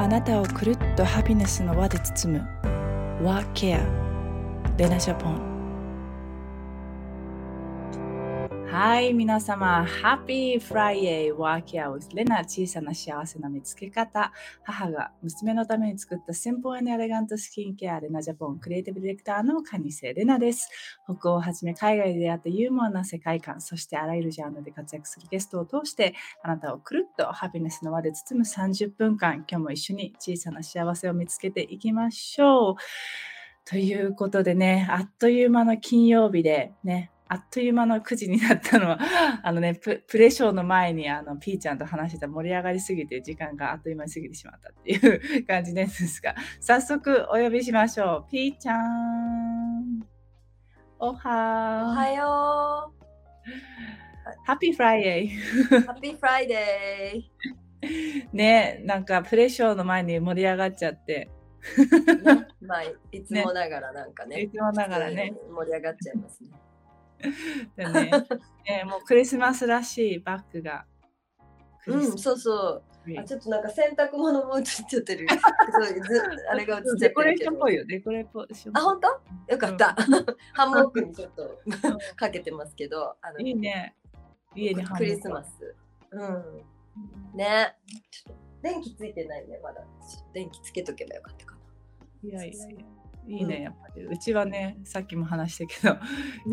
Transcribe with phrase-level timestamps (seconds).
[0.00, 2.48] あなたをくるっとハピネスの輪で包む。
[3.22, 3.80] ワーケア
[4.78, 5.59] レナジャポン。
[8.82, 14.32] はい皆様ハッピーフライデーワーケアウスレナ小さな幸せな見つけ方。
[14.62, 20.70] 母が娘のために作ったシンプルエレガントスキンケアレナジャポンクリエイティブディレクターのカニセレナです。
[21.04, 32.74] 北欧をはじめ海外で出会ったユーモアな世界観そしてあらゆるジャンルで活躍するゲストを通してあなたをくるっとハピネスの輪で包む30分間今日も一緒に小さな幸せを見つけていきましょう。
[33.66, 38.98] ということでね、あっという間の金曜日でね、あっという間の9時になったのは、
[39.44, 48.30] あのね、ププレショーの前にあのピーちゃんと話してた盛り上がりすぎて時間があっという間に過ぎてしまったっていう感じですが、早速お呼びしましょう。
[48.32, 50.02] ピーちゃん。
[50.98, 53.00] おはおはよう。
[54.44, 55.86] Happy Friday。
[55.86, 57.22] Happy Friday
[57.82, 61.30] 。ねなんかプレショーの前に盛り上がっちゃって。
[62.24, 64.34] ね、まあ、いつもながらなんかね。
[64.34, 65.32] ねいつもながらね。
[65.48, 66.50] 盛り上がっちゃいますね。
[67.76, 68.10] でね
[68.66, 70.86] ね、もうクリスマスらしいバッグが。
[71.86, 72.82] うん、そうそう。
[73.18, 75.26] あちょっとなんか洗濯物も映っちゃってる。
[76.50, 76.98] あれが映っちゃってる。
[76.98, 77.84] デコレーションっぽいよ。
[77.86, 78.76] デコレーション。
[78.76, 79.52] あ、本当？
[79.52, 79.96] よかった。
[79.98, 81.58] うん、ハンモックにちょっと
[82.16, 83.16] かけてますけど。
[83.22, 83.96] あのいいね。
[84.54, 85.74] 家にクリスマス。
[86.10, 86.62] うん。
[87.34, 87.76] ね。
[88.62, 89.82] 電気ついてないね、まだ。
[90.34, 91.60] 電気つけとけばよかったかな。
[92.22, 92.99] いやいやいや。
[93.26, 94.04] いいね、やっぱり。
[94.04, 95.94] うちはねさっきも話したけど、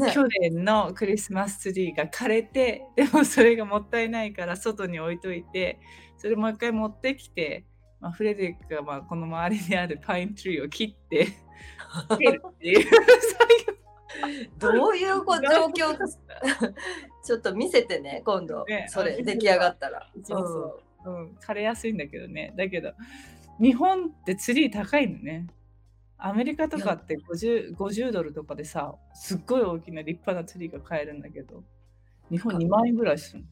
[0.05, 5.79] ね、去年のクリスマスツリーが枯れてでもそれがもったいないから外に置いといて
[6.17, 7.65] それもう一回持ってきて、
[7.99, 11.27] まあ、フレデリックがまあこの周りにあるパインツリーを切ってっ
[12.59, 12.89] ていう。
[14.57, 15.95] どういう状況？
[17.23, 20.09] ちょっと見せてね今度、ね、それ出来上がったら。
[20.23, 22.53] そうそう、うん、枯れやすいんだけどね。
[22.55, 22.93] だけど
[23.59, 25.47] 日本ってツリー高いのね。
[26.19, 31.63] アメリカとかって 50, 50ドルとかでさ、すっごい大きな立派なツリーが買えるんだけど、
[32.31, 33.45] 日本2万円ぐらいする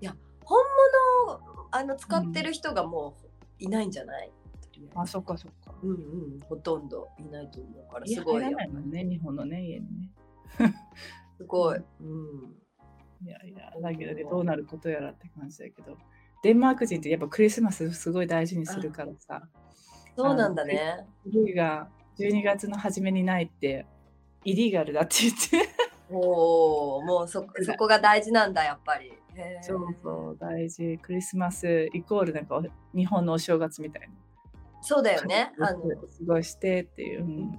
[0.00, 0.58] いや、本
[1.28, 3.26] 物あの使ってる人がもう
[3.58, 4.32] いないんじゃない、
[4.92, 5.74] うん、あ、そっかそっか。
[5.82, 8.50] うんうん、ほとんどいないと思うから、すごいよ。
[8.50, 10.10] ないもんね、日本のね、家にね。
[11.38, 11.78] すごい。
[11.78, 12.56] うん。
[13.22, 15.96] いやいや、だけどね、どうなることやらって感じだけど、
[16.42, 19.48] デンマーク人ってやっぱクリスマスすごい大事にするからさ。
[20.16, 21.06] そうなんだね。
[21.26, 21.88] ルイが
[22.20, 23.86] 12月の初めにないって
[24.44, 25.70] イリーガルだって言って。
[26.12, 29.12] おおもうそ そこが大事なんだやっぱり。
[29.62, 30.98] そうそう大事。
[31.00, 32.60] クリスマスイコールなんか
[32.94, 34.14] 日本のお正月みたいな。
[34.82, 35.52] そうだよね。
[35.58, 37.58] あの過ごしてっていう、うん、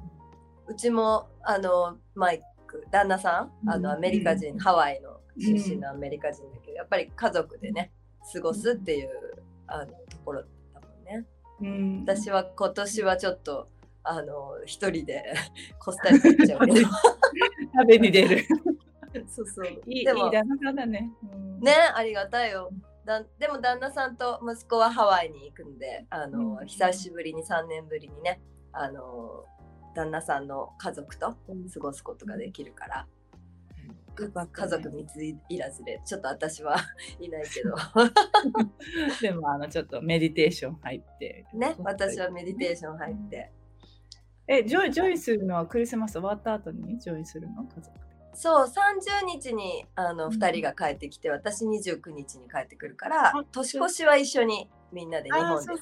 [0.67, 7.91] うちもあのマイク旦那さんあのアメリカ人、うん、ハワイの出身のアメリカ人だけど、やっぱり家族でね
[8.33, 9.09] 過ごすっていう、
[9.67, 10.47] あのところだ
[10.81, 11.25] もんね、
[11.61, 13.69] うん、私は今年はちょっと
[14.03, 15.23] あの一人で
[15.79, 16.89] コスタリカ行っちゃうけど。
[17.73, 18.45] 食べに出る。
[19.27, 19.67] そうそう。
[19.87, 22.71] いいでもいい旦那さんだね、うん、ねありがたいよ。
[23.05, 28.39] だでも旦那さんと息子はハワイに行くんであの、うん、久しぶりに3年ぶりにね
[28.71, 29.45] あの
[29.95, 31.35] 旦那さんの家族と
[31.73, 33.07] 過ごすことができるから、
[34.17, 36.77] うん、家族三ついらずでちょっと私は
[37.19, 37.75] いないけど。
[39.19, 41.45] でもあのちょっとメディテーション入って。
[41.53, 43.51] ね私はメディテーション入って、
[44.53, 47.63] え、ジョイジョイするのはクリスマス終わった後に join するの？
[47.63, 47.97] 家族
[48.33, 55.73] そう30日にあの、うん、2人が帰ってきて私29日に帰ってくるから年越しは一緒にみんなで日本で。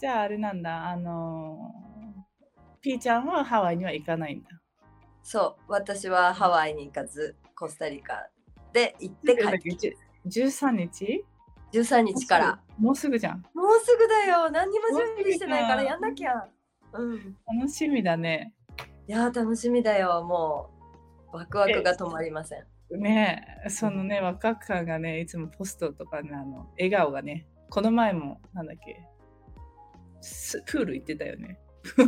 [0.00, 4.48] じゃああれなんだあのー、ピーちゃんはハワイには行かないんだ。
[5.22, 8.28] そう私はハワイに行かずコスタリカ
[8.72, 9.96] で行って帰ってきて。
[10.26, 11.24] 13日
[11.74, 12.60] ？13日から。
[12.78, 13.42] もうすぐじゃん。
[13.54, 14.50] もうすぐだよ。
[14.50, 16.48] 何にも準備してないからやんなきゃ
[16.92, 18.54] うん、楽しみだね。
[19.08, 20.70] いや楽しみだよも
[21.32, 22.66] うワクワクが止まりません。
[23.00, 29.02] ねそのね、ワクワク感がねいつもポストとかねあの笑顔がねこの前もなんだっけ
[30.66, 31.58] プール行ってたよね。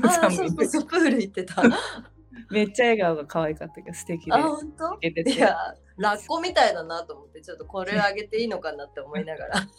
[0.03, 1.63] あ そうそうそうプール行ってた。
[2.51, 4.33] めっちゃ笑顔が可愛かったけど素敵で。
[4.33, 4.99] あ本当？
[5.03, 5.57] いや
[5.97, 9.61] ラッコみたいだなと思ってちょっとこれあげていいのかなって思いながら。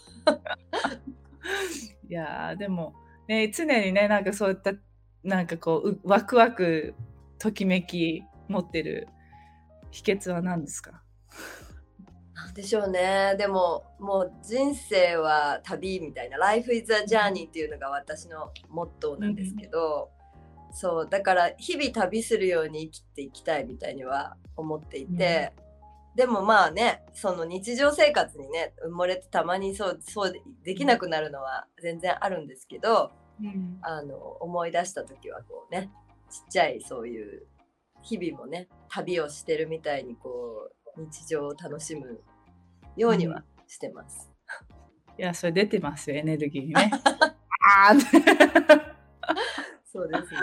[2.08, 2.94] いやでも
[3.28, 4.74] ね常にねなんかそういった
[5.26, 6.94] なんかこうワクワク
[7.40, 9.08] ときめき持ってる
[9.90, 11.02] 秘訣は何ですか？
[12.54, 13.36] でしょうね。
[13.38, 20.12] でももう人生は旅みたいな「Life is a journey」っていうのが私のモットーなんですけど、
[20.70, 25.54] うん、そうだから日々旅するように生きていきたいみたいには思っていて、
[26.16, 30.34] でもまあねその日常生活にね埋もれてたまにそうそう
[30.64, 33.12] できなくなるのは全然あるんですけど、
[33.42, 35.90] うんあの思い出した時はこうね
[36.30, 37.44] ちっちゃいそういう
[38.02, 42.22] 日々もね旅をしてるみたいにこう日常を楽しむ
[42.96, 44.32] ようにはしてます。
[45.18, 46.92] いや、それ出てますよ、エネルギーにね。
[49.86, 50.40] そうですね。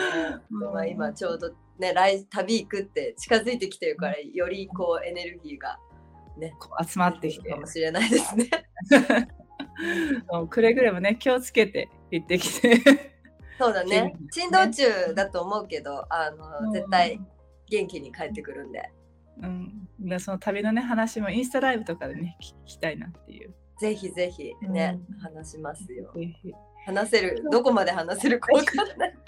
[0.51, 5.79] うんまあ今ちょうどね来旅行くって近づいてきてるからよりこうエネルギーが
[6.39, 8.49] ねこう集まってきてか、もしれないですね。
[10.49, 12.79] くれぐれもね、気をつけて行ってきて。
[13.59, 14.03] そうだね。
[14.03, 17.21] ね 珍道中だと思うけど、あのうん絶対
[17.69, 18.91] 元気に帰ってくるんで、
[19.43, 23.55] うん、でその旅のね話もインスタライブとかでね聞きたいなっていう。
[23.81, 26.13] ぜひぜひね、うん話しますよ。
[26.85, 29.19] 話せるどこまで話せるかわかんない。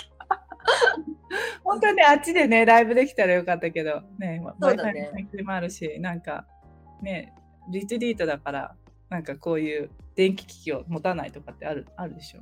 [1.65, 5.11] 本当にあっちでねライブできたらよかったけどね、そうだね
[5.43, 6.47] もあるし、なんか
[7.01, 7.33] ね
[7.71, 8.77] リトリートだから
[9.09, 12.41] なんかこういう電気機器を持たないとかってあるあるでしょ？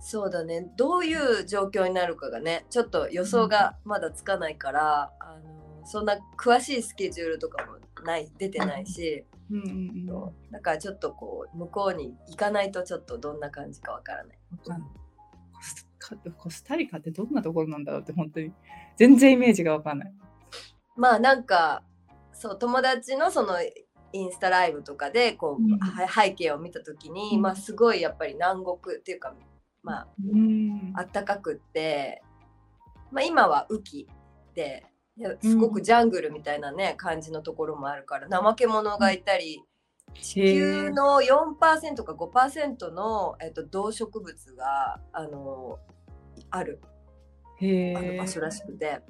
[0.00, 0.72] そうだね。
[0.76, 10.14] どういう状況になるかがね、ちょっと予想がまだつかないから、あのそんな詳しいスケジュールとかもない出てないし、うんうんうん。
[10.14, 14.38] わだからちょっとこう向こうに行かないとちょっとどんな感じかわからない。
[16.38, 18.52] コスタリカってどんなところなんだろうって本当に
[18.96, 20.14] 全然イメージがわかんない。
[20.96, 21.82] まあなんか
[22.32, 23.56] そう友達のその
[24.12, 29.34] インスタライブとかでこう、うんは背景を見た時に、うんまあすごいやっぱり南国っていうか
[29.82, 30.92] まうん。
[30.94, 32.22] あ暖かくって、
[33.10, 34.08] まあ、今は雨季
[34.54, 34.86] で
[35.42, 39.62] すごくジャングルみたいなね、感じのところもあるから怠け者がいたり、
[40.20, 45.78] 地球の4%か5%の、えっと、動植物があの
[46.50, 46.80] ある。
[47.60, 49.00] ある場所らしくて。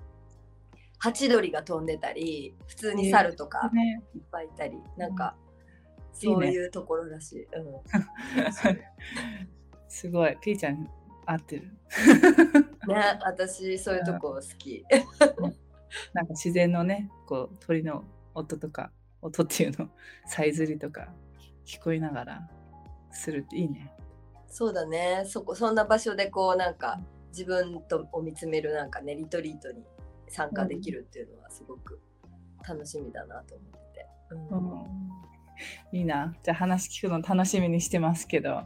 [1.02, 5.34] ハチドリが飛んでたり普通に猿とかね、いっぱいいたり、なんか
[6.22, 6.34] いいね。
[6.34, 7.44] そういうところらしい。
[7.44, 7.64] うん
[9.90, 10.88] すごい、ピーちゃん
[11.26, 11.62] 合ってる？
[12.86, 14.84] ね、私そういうとこ好き。
[16.14, 18.04] なんか自然のね、こう鳥の
[18.34, 19.90] 音とか、音っていうの、
[20.26, 21.12] さえずりとか
[21.66, 22.50] 聞こえながら
[23.10, 23.92] するっていいね。
[24.48, 27.00] そうだね、そこそんな場所でこうなんか
[27.30, 29.84] 自分とを見つめるなんかねリトリートに
[30.28, 32.00] 参加できるっていうのはすごく
[32.66, 34.06] 楽しみだなと思ってて。
[34.30, 35.10] うんうん
[35.92, 36.34] いいな。
[36.42, 38.62] じゃあ話聞くの楽しみにしてますけど。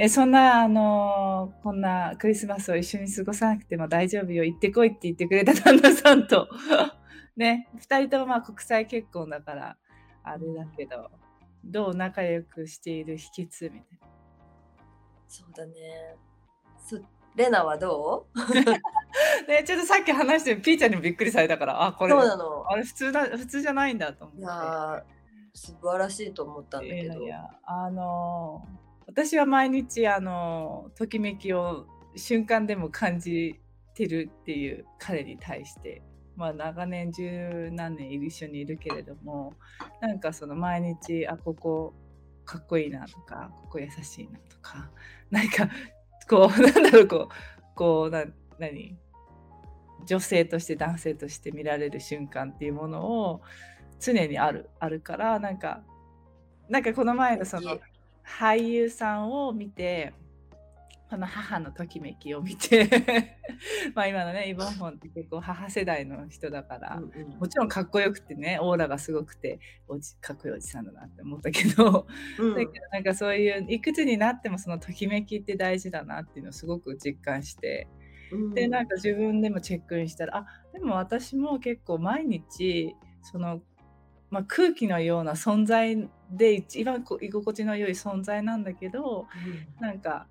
[0.00, 4.44] えそんな、あのーこんなクリスマスを一緒に過ごさなくても大丈夫よ。
[4.44, 6.48] 行ってこいって言ってくれた旦那さんと。
[7.36, 9.76] ね、2人ともまあ国際結婚だから、
[10.22, 11.10] あれだけど、
[11.64, 14.06] どう仲良くしている秘訣みたいな。
[15.26, 16.16] そうだね。
[16.78, 16.96] そ
[17.34, 18.38] レナはどう？
[19.50, 22.64] ね、ちょっとさっき話してピーちゃんにもびっくりされたから、あ、これ、そうなの。
[22.70, 24.40] あれ普通だ、普通じゃないんだと思って。
[24.42, 25.02] いやー
[25.54, 27.14] 素晴らしいと思ったんだいけど。
[27.14, 33.58] やいやあのー私は毎日あのときめきを瞬間でも感じ
[33.94, 36.02] てるっていう彼に対して
[36.36, 39.54] まあ長年十何年一緒にいるけれども
[40.02, 41.94] なんかその毎日あここ
[42.44, 44.90] かっこいいなとかここ優しいなとか
[45.30, 45.70] なんか
[46.28, 48.24] こう なんだろうこうこうな
[48.58, 48.94] 何？
[50.04, 53.42] 女性として男性として見られる瞬間っていうものを
[53.98, 55.82] 常にあるあるからなんか
[56.68, 57.78] なんかこの前のその
[58.28, 60.12] 俳優さんを見て
[61.10, 62.86] この母のときめきを見て
[63.94, 67.38] まあ今のねイボンフォンって結構母世代の人だから、うんうん。
[67.38, 69.58] もちろんかっこよくてねオーラがすごくて
[69.88, 72.06] おじかっこいいおじさんだなって思ったけど、
[72.38, 72.54] うん。
[72.54, 77.88] だけどなんかそういういくつになってもそのときめきって大事だなっていうのをすごく実感して
[78.30, 78.54] うん。
[78.54, 83.60] でなんか自分でもチェックインしたらあでも私も結構毎日その、
[84.30, 89.26] まあ、空気のような存在で一番居心地の良い存在なんだけど
[89.80, 90.26] なんか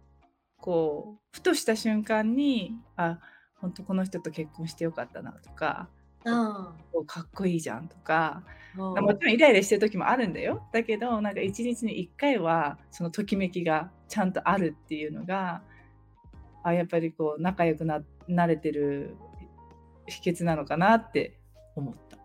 [0.57, 3.19] こうふとした瞬間にあ
[3.55, 5.89] 本当この人と結婚してよかったなとか
[7.01, 8.43] うかっこいいじゃんとか
[8.75, 10.67] あもちろんイライラしてる時もあるんだよ。
[10.71, 15.63] だけどなんか一日に一回はそのときめきがちゃんとあるっていうのが
[16.63, 19.15] あやっぱりこう仲良くななれてる
[20.05, 21.39] 秘訣なのかなって
[21.75, 22.16] 思った。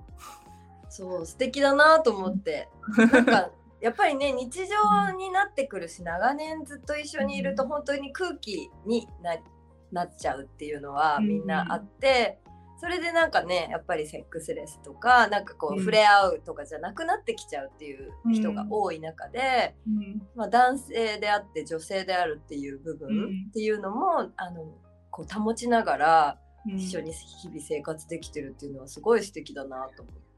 [0.93, 2.69] そう素敵だなと思って。
[2.99, 9.37] なんかやっぱりね日常になってくるし長年ずっと一緒にいると本当に空気にな
[9.91, 11.29] なっちゃうっていうのはうん。
[11.29, 12.39] みんなあって、
[12.79, 15.79] それでなんかねやっぱりセックスレスとかなんかこううん。
[15.79, 20.23] 触れ合うとかじゃなくなってきちゃうっていう人が多い中で、うん。
[20.35, 22.99] まあ、男性であって女性であるっていう部うん。
[22.99, 24.67] 分っていうのも、あの
[25.11, 26.77] こう保ちながらうん。
[26.77, 30.32] 一緒に日々生活できてるっていうのはすごい素敵だなと思って。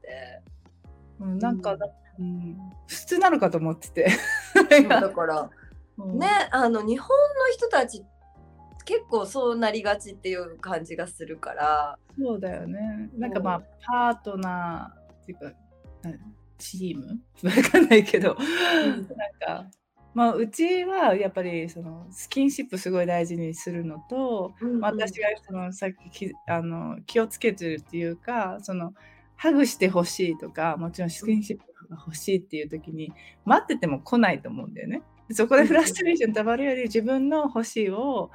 [1.19, 1.77] うん、なんか、
[2.19, 2.57] うん、
[2.87, 4.07] 普通なのかと思ってて。
[4.87, 5.49] だから、
[5.97, 7.15] ねあの日本の
[7.53, 8.03] 人たち
[8.85, 11.97] 結構そうなりがちっていう感じがするから。
[12.17, 13.09] そうだよね。
[13.17, 15.51] なんかまあ、パートナーっていうか
[16.57, 17.19] チーム？
[17.43, 19.05] わかんないけど、うん、なん
[19.39, 19.69] か
[20.13, 28.93] まあ、うちはやっぱりそのスキンシップすごい大事にするのと、うんうん、私がそのさっきあの気をつけてるっていうかその
[29.35, 33.11] ハグしてほしいとかもちろんスキンシップが欲しいっていう時に
[33.45, 35.01] 待ってても来ないと思うんだよね。
[35.31, 38.29] そこでフラストレーションたまるより自分の欲しいを、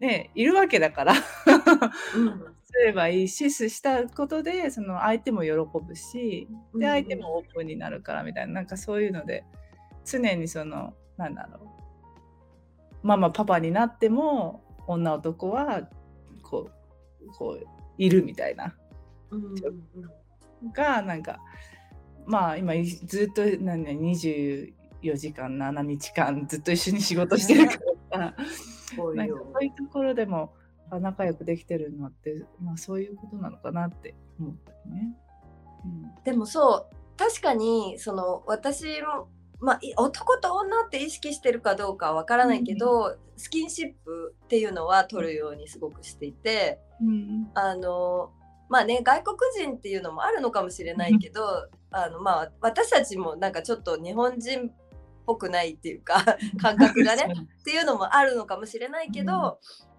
[0.00, 1.14] ね、いるわけだから。
[1.14, 5.50] すればいいししたことでその相手も喜
[5.86, 9.44] ぶしで相手もオープンになるからみたいななんかそういうので
[10.06, 11.60] 常にそのなんだろ
[13.02, 13.06] う。
[13.06, 15.88] ママパパになっても女男は
[16.42, 16.70] こ
[17.20, 17.66] うこう
[17.98, 18.74] いるみたいな、
[19.30, 19.54] うん
[20.74, 21.40] がなんか
[22.26, 27.78] まあ今ずっと何、ね、24時間7日間ずっと一緒に仕事してるか
[28.10, 28.34] ら。
[28.94, 29.34] そういう
[29.76, 30.52] ところでも
[30.90, 35.16] 仲良くできてるのって、まあ、そういうことなのかなって思ったね。
[35.84, 39.28] うん、でもそう確かにその私も
[39.60, 48.32] まあ、男と女って意識してるかどうかはわからないけど、うん、スキンシップっていうのは取るようにすごくしていて、うん、あの
[48.72, 54.72] まあね外国人っていうのもあるのかもしれないけど、うん、あのまあ私たちもなんかちょっと日本人っ
[55.26, 56.24] ぽくないっていうか
[56.58, 59.58] 感覚がねっていうのもあるのかもしれないけど、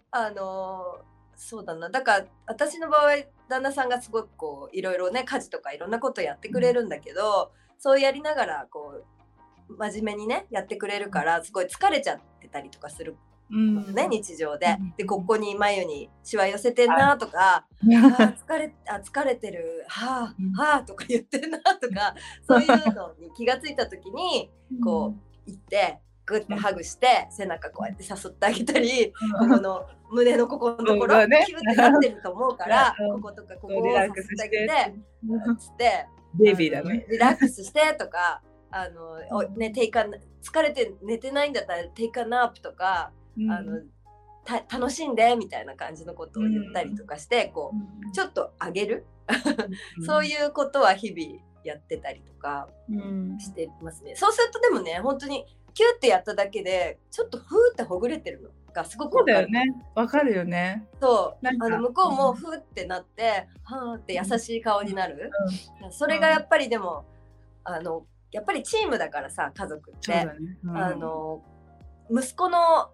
[0.09, 0.97] あの
[1.35, 1.91] そうだな。
[1.91, 3.11] だから私の場合
[3.47, 9.03] 旦那さんがすごくこういろいろね家事とかいろんなことやってくれるんだけど、そうやりながらこ
[9.69, 13.17] う真面目にねやってくれるからすごい疲れちゃってたりとかする
[13.53, 13.93] うん。
[13.93, 22.15] ね、日常で、でここに眉にしわ寄せてんなとか、あ疲れあ疲れてるはあはあとか言ってんな とか
[22.47, 24.49] そういうのに気が付いた時に
[24.83, 25.15] こ
[25.47, 34.93] う行ってグッてハグして背中こうやって誘ってあげたり、ここの胸のここのところ、キュッてなってると思うから、 こことかここをさせてあげて
[35.59, 37.05] つってベビーだね。
[37.09, 38.41] リラックスしてとか
[38.71, 40.05] あの、うん、ね、テイカ
[40.41, 43.81] 疲れて寝てないんだったらテイカナープとか、うん、あの
[44.69, 49.05] 楽しんでみたいな感じのことを言ったりとかして、こうちょっとあげる？
[50.05, 52.67] そういうことは日々やってたりとか
[53.39, 54.15] してますね。
[54.15, 59.49] そうするとでもね本当にキュッてやっただけでちょっとふーってほぐれてるのがすごくわかる。
[59.49, 59.63] ね。
[59.95, 60.85] わかるよね。
[61.01, 61.47] そう。
[61.47, 65.31] あの向こうもふーってなって、はーって優しい顔になる。
[65.91, 67.05] それがやっぱりでも
[67.63, 70.27] あのやっぱりチームだからさ家族って、ね。
[70.63, 71.41] うん、あの
[72.11, 72.91] 息子の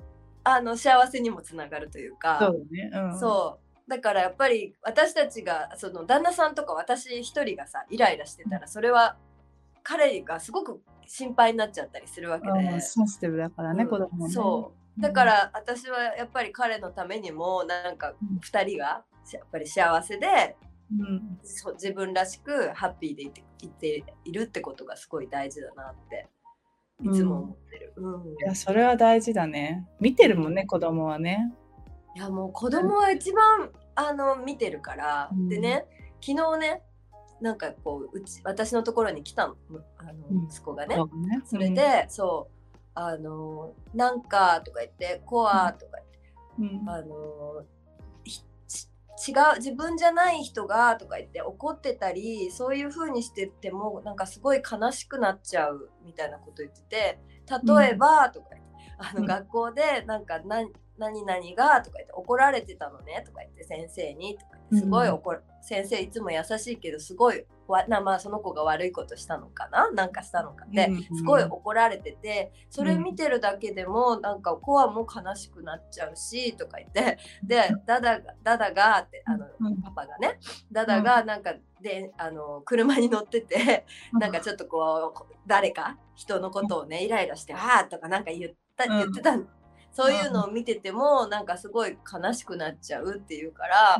[0.55, 2.39] あの幸せにもつながるというか。
[2.39, 2.91] そう、ね。
[2.93, 3.89] うん、そう。
[3.89, 9.17] だからやっぱり私たちがその旦那さんとか私一人がさイライラしてたらそれは
[9.81, 12.81] 彼がすごく心配になっちゃったりするわけで。
[12.81, 14.33] センシティブだからね、うん、子供ね。
[14.33, 15.01] そう。
[15.01, 18.13] だから私はやっぱり彼のためにもなんか
[18.43, 20.55] 2人がやっぱり幸せで
[20.91, 26.27] うん、そう自分らしくハッピーでいていているってことがすごい大事だなって
[27.01, 29.87] いつも思ってる、うん、いやそれは大事だね。
[29.99, 31.53] 見てるもんね子供はね。
[32.15, 35.85] いやもう子供は一番あの見てるから、うん、でね
[36.21, 36.81] 昨日ね
[37.41, 39.55] なんかこううち私のところに来たの。
[39.97, 42.59] あの息子がね、うん、それで、そう
[42.95, 45.99] あのなんかとか言ってコアとか
[46.59, 47.78] 言って、あの違
[49.55, 57.19] う自分じゃない人がとか言って怒ってたりそういう風にしててもなんかすごい悲しくなっちゃうみたいなこと言ってて
[57.67, 69.91] 例えば、とか言ってあの学校でなんか何何々がとか言って怒られてたのねとか言って先生にとかすごい怒る、うん、先生いつも優しいけどすごいわなまあその子が悪いことしたのかな？
[69.91, 70.65] なんかしたのか。
[70.71, 77.19] で、うんすごい怒られててそれ見てるだけでもなんかコアも悲しくなっちゃうしとか言って。
[77.43, 79.45] でダダがダダがってあの、
[79.83, 80.39] パパがね。
[80.71, 89.37] ダダがなんかであの車に乗っててなんかちょっとこう誰か人のことをねイライラして「ああ」とかなんか言った言ってた
[89.91, 93.97] そういうのを見ててもなんかすごい悲しくなっちゃうっていうから、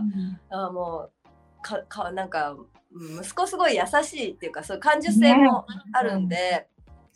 [0.52, 1.19] うん、あもう
[1.62, 2.56] かかなんか
[3.22, 6.68] 息子すごい優しいっていうかそういう感受性もあるんで。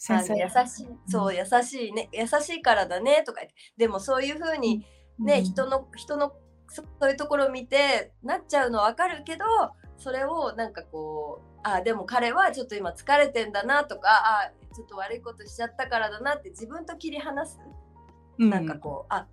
[0.09, 4.85] あの優しいそう優しいね優しいからだねとか言ってでもそういうふうに
[5.17, 6.33] ね、うん、人の人の
[6.67, 9.45] そういうところを見てなっちゃうのは分かるけど
[9.97, 17.59] それをなんかこうあでも彼はちょっと今疲れてんだなとかあちょっと悪いことしちゃったからだなって自分と切り離す、
[18.39, 19.27] うん、なんかこうあ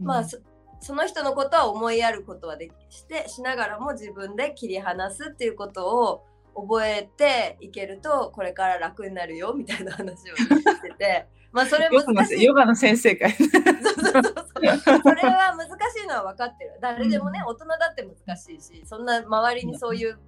[0.00, 0.38] まあそ
[0.84, 10.46] その人のことは思いやることはでしてしながらも自分で切り離すっていうことを覚えていけるとこれから楽になるよみたいな話をし
[10.82, 12.42] てて まあそれ難しい。
[12.42, 13.28] ヨガの先生か。
[13.28, 14.22] いそうそうそう。
[14.22, 16.76] そうそれは難しいのは分かってる。
[16.80, 20.18] 誰でもね、大人だって難しいしそんな周りにそういう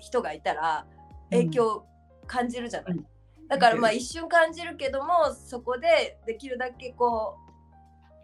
[0.00, 0.84] 人がいたら
[1.30, 1.86] 影響
[2.26, 2.96] 感じるじゃない、
[3.48, 7.38] だからまあ一瞬感じるけどもそこでできるだけこ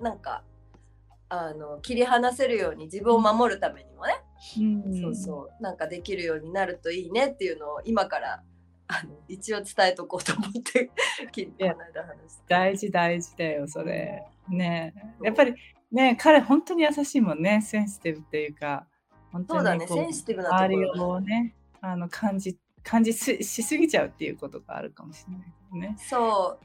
[0.00, 0.42] うなんか
[1.30, 4.22] あの切り離せるように自分を守るためにもね、
[4.58, 5.62] うん、そうそう。
[5.62, 8.42] なんかできるようになるといいねっていうのを今から
[8.88, 10.90] あの一応伝えとこうと思って
[12.48, 14.26] 大事大事だよそれ。
[14.48, 15.54] ねやっぱり
[15.92, 18.86] ね彼本当に優しいもんねセンシティブっていうか。
[19.30, 25.44] 本当にそうだねセンシティブなところをねあの感じ感じしすぎちゃうっていうことがあるかもしれな
[25.86, 25.96] いね。
[25.98, 26.64] そう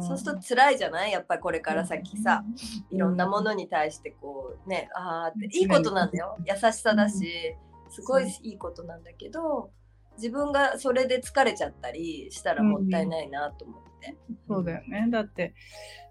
[0.00, 1.12] そうすると辛いじゃない？
[1.12, 2.44] やっぱりこれから先さ、
[2.90, 5.46] いろんなものに対してこうねああって。
[5.56, 6.36] いいことなんだよ。
[6.44, 7.54] 優しさだし
[7.90, 9.70] すごいいいことなんだけど
[10.16, 14.16] 自分がそれで疲れちゃったりしたらもったいないなと思って。
[14.48, 15.06] そうだよね。
[15.10, 15.54] だって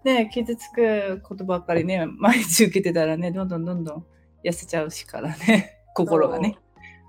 [0.04, 4.06] ね傷つくことばっかりね毎日受けてたらねどんどんどんどん
[4.44, 5.78] 痩せちゃうしからね。
[5.94, 6.58] 心がね。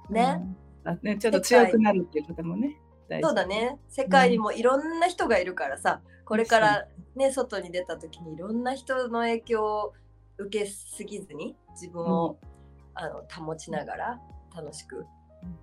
[0.10, 0.42] ね,、
[0.86, 2.78] うん、ねちょっと強くなるっていう方もね。
[3.22, 3.78] そうだね。
[3.90, 9.94] 世界にもいろんな人がいるからさ、これからね外に出た時にいろんな人の影響を
[10.38, 12.48] 受けすぎずに自分を、うん、
[12.94, 14.20] あの保ちながら
[14.56, 15.06] 楽しく、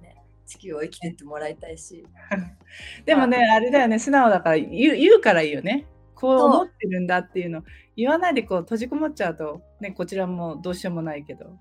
[0.02, 2.06] ね、地球を生きてってもらいたいし。
[3.06, 3.60] でもね、あ。
[3.60, 5.86] れだよね素直だから言う言うからいいよね。
[6.14, 7.62] こう思ってるんだっていうの
[7.96, 11.56] 言わないでこう閉じこもっちゃうと、ね、こちらもどうしようもないけど。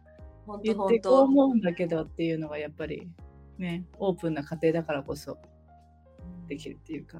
[0.64, 3.10] 言ってこう思うんだけどっていうのがやっぱり
[3.58, 5.38] ねオープンな家庭だからこそ
[6.48, 7.20] できるっていうか。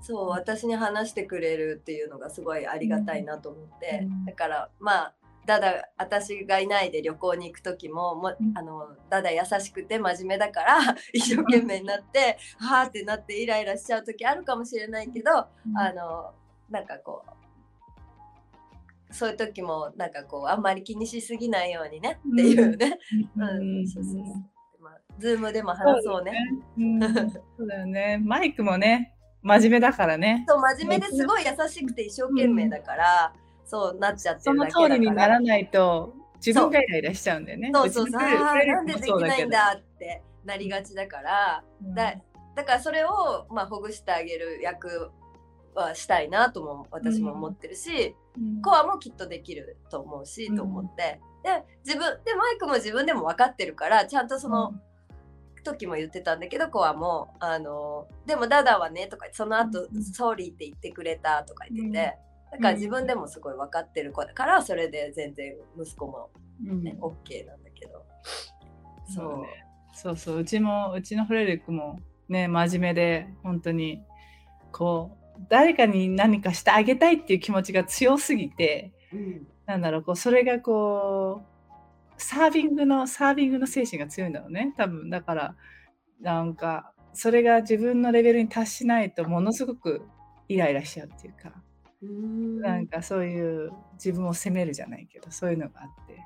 [0.00, 5.14] そう私に話してくれるっていうのがすごいありがたいなと思って、うん、だからまあ
[5.46, 10.78] ただ私がいないで旅行に行く時ももあのだだ優しくて真面目だから
[11.12, 15.30] 一生懸命になってはあってなってイライラしちゃう時あるかもしれないけど、
[15.66, 16.34] うん、あの
[16.70, 22.98] なんかこうそういう時もなんかこうあんまり気にしすぎないようにねっていうね。
[25.18, 26.32] ズームでも話そうね。
[27.56, 28.20] そうだよね。
[28.24, 30.44] マイクもね、真面目だからね。
[30.48, 34.86] そう真面目ですごい優しくて一生懸命だから、うん、そうなっちゃってるだけだから。
[34.86, 37.70] その通りにならないと自分がイライラしちゃうんだよね。
[37.74, 38.20] そうそうそう。
[38.20, 42.14] なんでできないんだってなりがちだから、うん、だ
[42.54, 45.10] だからそれをまあほぐしてあげる役
[45.74, 51.20] はしたいなとも私も思ってるし、うん、コアもきっとできると思うし、と思って。
[51.44, 54.74] で自分でマイクも自分でも分かってるからちゃんとその、
[55.72, 62.16] 時も言ってたんだけどコアもあのでもダダはねとかその後、うん、ソーリーって言ってくれたとか言ってて、
[62.52, 68.04] うん、だから自分でもすごい分かってる子だからそれで全然息子もね、うん、OK なんだけど。
[69.14, 70.16] そう、ね、そう。
[70.16, 74.02] そううちもうちのフレリックもね真面目で本当に
[74.72, 81.57] こう誰かに何かしてあげたいっていう気持ちが強すぎて、うん、なんだろうこうそれがこう
[82.18, 84.74] サービングのサービングの精神が強いんだろうね。
[84.76, 85.54] 多分だから
[86.20, 90.02] なんかそれが自分のレベルに達しないとものすごく
[90.48, 91.52] イライラしちゃうっていうか。
[92.02, 92.60] うん。
[92.60, 96.18] なんかそういう自分を責めるじゃないけどそういうのがあって。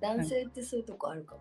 [0.00, 1.40] 男性ってそういうとこあるかも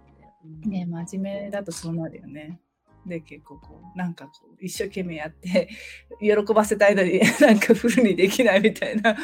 [0.67, 0.85] ね。
[0.85, 2.59] ね真面目だとそうなるよね。
[3.05, 5.69] で結構こうなんかこう一生懸命やって
[6.23, 9.15] 喜ばせたいのに なんかフルにできないみたいな。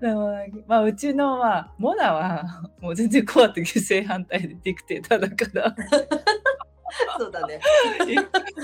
[0.66, 5.76] まあうちのまあモナはもう全然怖って正反対でディクテーターだから。
[7.18, 7.60] そうだね。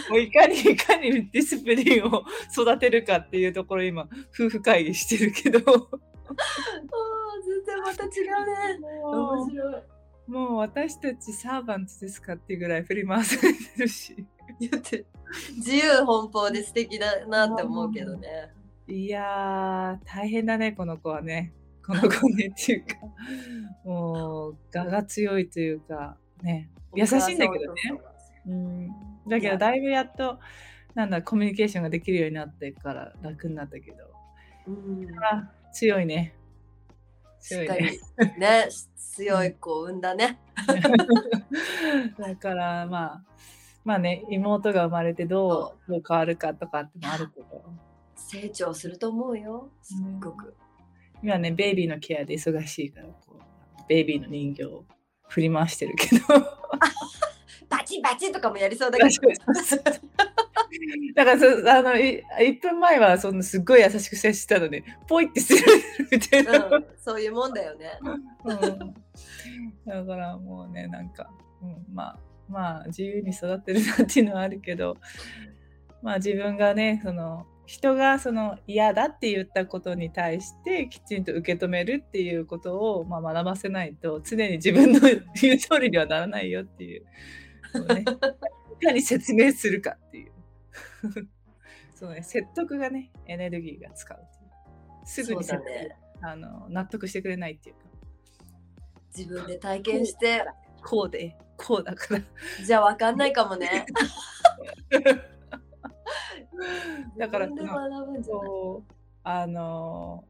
[0.09, 5.59] もういかにいかにディスプリンを育てるかっていうところ今夫婦会議してるけど。
[5.59, 5.63] あ
[7.45, 8.11] 全然また違う
[8.81, 9.01] ね。
[9.03, 9.83] 面白い。
[10.27, 14.25] もう私たちサーバントですかっていうぐらい振り回されてるし。
[15.57, 18.51] 自由奔放で素敵だなって思うけどね。
[18.89, 21.53] いや大変だね、この子はね。
[21.85, 22.95] この子ねっていうか、
[23.85, 27.81] もう、我が強いというか、ね、優しいんだけどね。
[28.47, 28.89] うん、
[29.29, 30.39] だけど、だいぶやっと、
[30.95, 33.97] なんだ、コミュニケーションができるようになってから楽になったけど、
[34.69, 35.07] うん、
[35.73, 36.37] 強いね。
[37.41, 37.77] 強いね。
[38.39, 40.39] ね 強い子を産んだね。
[42.19, 43.25] だからまあ
[43.85, 47.65] まあね妹が生まれてどうどう変わるかとかってもあるけど。
[48.15, 49.69] 成長すると思うよ。
[49.83, 50.55] すっごく、
[51.23, 54.85] うん、今ねベイビーのケアで忙しいからこうベイビーの人形を
[55.29, 56.25] 振り回してるけど。
[57.69, 59.11] バチバチとかもやりそうだけど。
[61.15, 65.61] だからそあの1分前はそのすっごい優しく接したのでポイってする
[66.11, 67.99] みたいな、うん、そういうもんだよね、
[68.45, 68.95] うん、
[69.87, 71.31] だからもうねなんか、
[71.63, 74.97] うん、まあまあ自由に育ってるなっていうのはあるけど
[76.03, 87.05] まあ自分がねその人がその嫌だって言ったことに対してきちんと受け止めるっていうことを、まあ、学ばせないと常に自分の言う通りにはならないよっていう
[87.81, 88.05] ね、
[88.81, 90.33] いかに説明するかっていう。
[91.95, 94.19] その、ね、説得がねエネルギーが使う
[95.05, 97.83] すぐに説、ね、あの納得してくれないっていうか。
[99.17, 100.45] 自分で体験して
[100.85, 102.21] こうでこうだから
[102.65, 103.87] じゃあ分かんないかもね
[107.19, 107.49] だから
[108.23, 108.93] そう
[109.25, 110.25] あの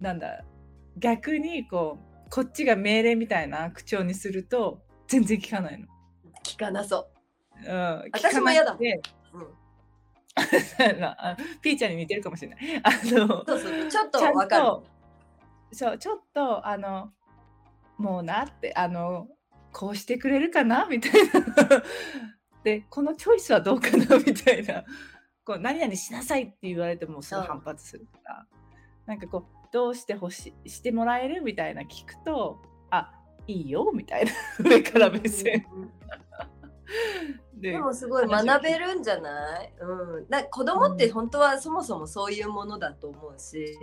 [0.00, 0.44] なんだ
[0.96, 5.86] 逆にこうこっちが命令みたいな口調にすると全然聞かないの。
[6.44, 7.08] 聞かなそ
[7.64, 7.64] う。
[7.64, 8.84] うん、私も嫌だもん。
[8.84, 9.00] うん
[11.62, 12.58] ピーちゃんに似てるかもしれない。
[12.82, 14.64] あのそうそうちょっとわかる。
[15.72, 17.10] そうちょっとあの
[17.96, 19.28] もうなってあの
[19.78, 20.86] こうしてくれるかな？
[20.90, 21.82] みたいな。
[22.64, 24.16] でこのチョイスはどうかな？
[24.18, 24.84] みたいな。
[25.44, 28.46] こう何々しなさいって言われてもすぐ反発するから、
[29.04, 31.42] なんかこうどうしてほししてもらえる？
[31.42, 32.58] みたいな聞くと
[32.90, 33.12] あ
[33.46, 33.92] いいよ？
[33.92, 34.32] みたいな。
[34.58, 35.66] 上から目線。
[37.54, 43.78] でもすごい学べるんじゃない、うん、だ子供って本当はそもそもそういうものだと思うし、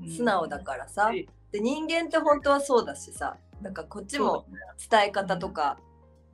[0.00, 1.10] うん、素直だからさ、
[1.50, 4.46] で人間って本当はそうだしさだからこっちも
[4.90, 5.78] 伝え方とか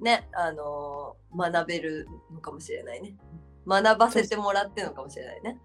[0.00, 3.14] ね、あのー、学べるのかもしれないね。
[3.66, 5.58] 学ばせてもらってるのかもしれないね。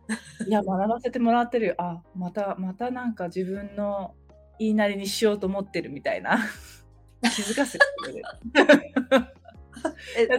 [0.47, 1.75] いや学ばせてもらってるよ。
[1.77, 4.15] あまたまたなんか自分の
[4.57, 6.39] 言いなりにしようと思ってるみたいな
[7.21, 8.23] 気づかせてくれる。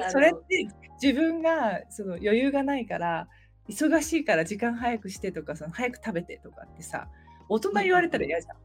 [0.10, 0.68] それって
[1.00, 3.28] 自分がその余裕がないから
[3.68, 7.08] 忙しいから時間早くしてとかその早く食べてとかってさ
[7.48, 8.56] 大人言われたら嫌じゃん。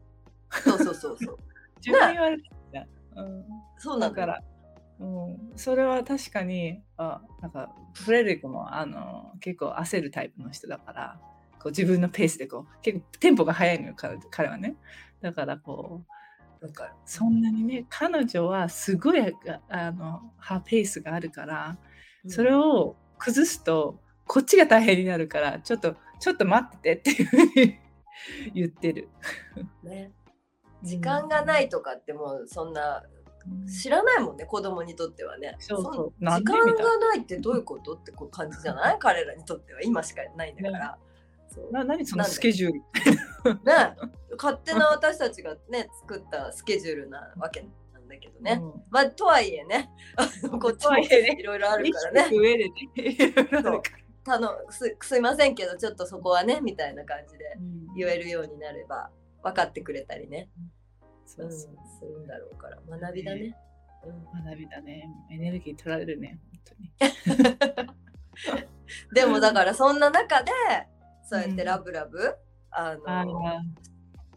[0.62, 1.38] そうそうそうそう。
[1.84, 2.38] 自分言われ
[2.72, 2.86] たら、
[3.16, 3.44] うん、
[3.78, 4.42] そうだから。
[5.00, 11.20] うん、それは確かにあなんかフレデリックもあの結構焦るタイプの人だから
[11.60, 13.94] こう自分のペースでこう結構テンポが速いのよ
[14.30, 14.74] 彼はね。
[15.20, 16.02] だからこ
[16.60, 19.20] うなんかそんなにね彼女はすごい
[19.68, 21.78] あのハペースがあるから
[22.26, 27.78] それを崩すとこっちが大変になるからちょっとちょっと待っててっていうふうに
[28.54, 29.08] 言ってる。
[29.84, 30.10] ね、
[30.82, 33.02] 時間がないとかってもうそんな
[33.66, 35.56] 知らないもんね子供にとってはね。
[35.58, 36.12] そうそう。
[36.20, 38.96] 時間がないってどういうことってこう感じじゃない？
[38.98, 39.82] 彼らにとっては。
[39.82, 40.98] 今しかないんだから。
[41.56, 41.62] ね。
[41.72, 43.54] な何そのスケジュール？
[43.64, 43.96] ね。
[44.36, 47.62] 勝手な私たちがね作ったスケジュールなわけ
[47.92, 49.90] なんだけどね、うん、まあとはいえね。
[50.60, 51.08] こっちもい
[51.42, 52.36] ろいろあるからね。
[52.36, 52.72] 上でね。
[54.70, 57.44] すすいませんけどちょっとそこはねみたいな感じで
[57.96, 59.08] 言えるようになれば
[59.48, 60.48] 分かってくれたりね。
[60.58, 60.70] うん
[61.28, 61.52] そう。
[61.52, 61.68] す
[62.02, 62.78] るんだろうから。
[62.98, 63.54] 学びだね、
[64.04, 65.08] うん、学びだね。
[65.30, 66.40] エネルギー取られるね
[66.96, 67.12] 本
[67.76, 67.88] 当に。
[69.14, 70.50] でもだからそんな中で
[71.24, 72.34] そうやってラブラブ、うん、
[72.72, 73.60] あの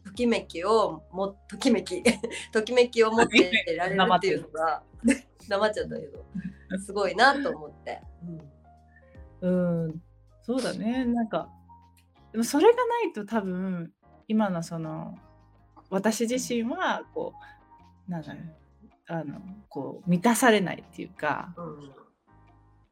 [0.03, 2.03] ときめきをもときめき
[2.51, 4.83] ときめきを持ってられるっていうのが
[5.47, 6.25] 黙っちゃったけど
[6.79, 8.01] すごいなと思って、
[9.41, 10.01] うん、うん、
[10.41, 11.05] そうだね。
[11.05, 11.49] なんか
[12.33, 13.93] でもそれがないと多分
[14.31, 15.17] 今のその
[15.89, 17.33] 私自身はこ
[18.07, 18.43] うなんだろう
[19.07, 21.91] あのこう満たされないっていうか、うん、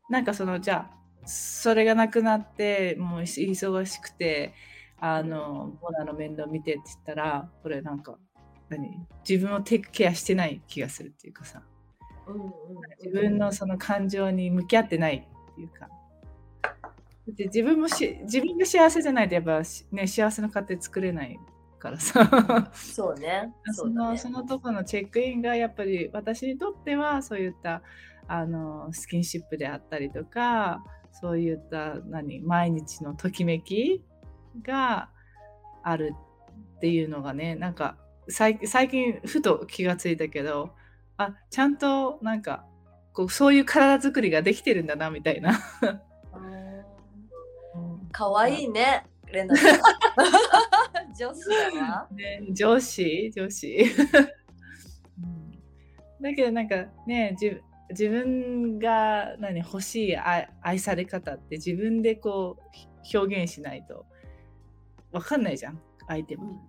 [0.09, 4.53] なんかそのじゃあそれがなくなってもう忙しくて
[4.99, 8.17] あのモナの面倒見てって言ったらこれなんか
[8.67, 11.61] 何自分をテイクケアしてない気がするっていうかさ、
[12.27, 12.49] うんうん、
[13.01, 15.87] 自分のその感情に向き合ってないっていうか。
[15.87, 15.98] で
[17.37, 19.61] 自分もし自分が幸せじゃないとやっぱ
[19.91, 21.39] ね幸せの家庭作れない
[21.79, 22.71] からさ。
[22.73, 23.53] そうね。
[23.73, 27.81] その、ね、そのとこのチェックインがやっぱり私にとってはそういった
[28.27, 34.03] あのスキンシップであったりとかそういった何毎日のときめき
[34.61, 35.09] が
[35.83, 36.13] ある
[36.77, 40.75] っていうのがねなんか最近ふと気がついたけど
[41.17, 42.65] あちゃんとなんか
[43.13, 45.59] こうそういう体作りができてるんだなみたいな。
[48.19, 49.05] かわいいね。
[49.31, 49.55] レナ。
[51.17, 52.07] 女子だわ。
[52.11, 53.31] ね、女子？
[53.33, 53.85] 女子、
[56.19, 64.05] だけどなんかね自自分が何欲しい愛愛され方って自分でこう表現しないと
[65.13, 66.61] 分かんないじゃん相手も。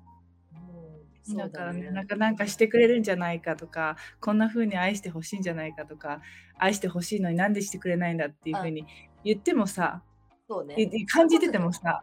[1.30, 6.22] うん、だからね、なんかなんかしてくれるんじゃないかとかこんな風に愛してほしいんじゃないかとか
[6.56, 8.86] 愛してほしいのになんでしてくれないんだっていう風に
[9.24, 10.04] 言ってもさ、
[10.52, 10.74] そうね、
[11.06, 12.02] 感じててもさ、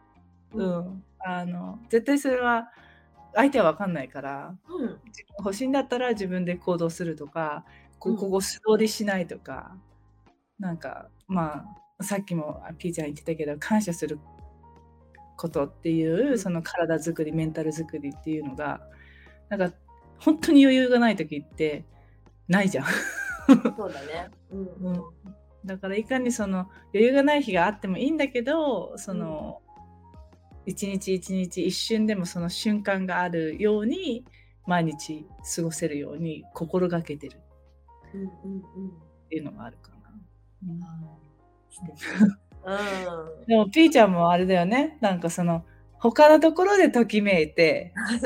[0.54, 2.70] うん、あの絶対それは
[3.36, 4.98] 相手は分かんないから、うん、
[5.40, 7.66] 欲しいんだったら自分で行動するとか
[8.00, 9.76] こここ素通りしないとか、
[10.60, 11.66] なんかま
[12.00, 14.18] あさっきもピーちゃん言ってたけど感謝する
[15.36, 18.80] ことっていう、その体作りメンタル作りっていうのが
[19.50, 19.76] なんか
[20.20, 21.84] 本当に余裕がない時って
[22.48, 22.86] ないじゃん。
[23.76, 24.60] そうだね、うん。
[24.62, 25.04] うん、
[25.68, 29.62] だからいかにその余裕がない日があってもいいんだけどその、
[30.66, 34.26] 一日一日一瞬でもその瞬間があるように
[34.66, 35.26] 毎日
[35.56, 37.40] 過ごせるように心がけてるっ
[39.30, 39.98] ていうのがあるかな。
[40.66, 40.72] う
[43.44, 44.98] ん、でもピーちゃんもあれだよね。
[45.00, 45.64] なんかその
[46.00, 47.94] 他のところでときめいて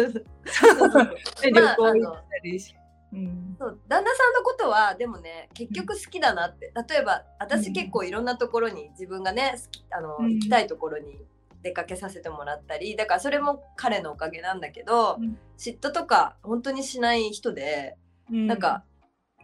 [1.43, 2.75] 旅行行ったりし、
[3.13, 6.71] うん、そう旦那さんのことはでもね結局好きだなって。
[6.89, 11.19] 例えば私結構いろんなところに自分がね好きあの、うん、行きたいところに
[11.62, 17.97] 出かけさせてもらったりだからそれも彼のおかげなんだけど、うん、嫉妬とか本当にしない人で、
[18.32, 18.84] うん、なんか